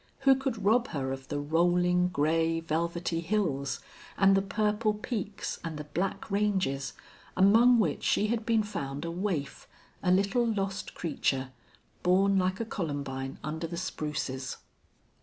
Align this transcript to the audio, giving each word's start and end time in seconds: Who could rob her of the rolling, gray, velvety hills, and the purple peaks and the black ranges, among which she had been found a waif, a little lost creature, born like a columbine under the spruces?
Who 0.21 0.33
could 0.33 0.65
rob 0.65 0.87
her 0.87 1.11
of 1.11 1.27
the 1.27 1.39
rolling, 1.39 2.07
gray, 2.07 2.59
velvety 2.59 3.19
hills, 3.19 3.81
and 4.17 4.33
the 4.35 4.41
purple 4.41 4.95
peaks 4.95 5.59
and 5.63 5.77
the 5.77 5.83
black 5.83 6.31
ranges, 6.31 6.93
among 7.37 7.77
which 7.77 8.03
she 8.03 8.25
had 8.29 8.43
been 8.43 8.63
found 8.63 9.05
a 9.05 9.11
waif, 9.11 9.67
a 10.01 10.09
little 10.09 10.43
lost 10.51 10.95
creature, 10.95 11.51
born 12.01 12.39
like 12.39 12.59
a 12.59 12.65
columbine 12.65 13.37
under 13.43 13.67
the 13.67 13.77
spruces? 13.77 14.57